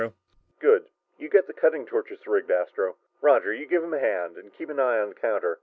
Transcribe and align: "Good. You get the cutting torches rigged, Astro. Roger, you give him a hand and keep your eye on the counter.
"Good. 0.59 0.87
You 1.19 1.29
get 1.29 1.45
the 1.45 1.53
cutting 1.53 1.85
torches 1.85 2.25
rigged, 2.25 2.49
Astro. 2.49 2.95
Roger, 3.21 3.53
you 3.53 3.67
give 3.67 3.83
him 3.83 3.93
a 3.93 3.99
hand 3.99 4.35
and 4.35 4.51
keep 4.51 4.69
your 4.69 4.81
eye 4.81 4.99
on 4.99 5.09
the 5.09 5.13
counter. 5.15 5.59